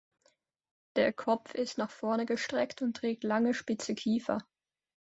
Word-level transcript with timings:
Der 0.95 1.13
Kopf 1.13 1.53
ist 1.53 1.77
nach 1.77 1.91
vorne 1.91 2.25
gestreckt 2.25 2.81
und 2.81 2.97
trägt 2.97 3.23
lange 3.23 3.53
spitze 3.53 3.93
Kiefer. 3.93 4.39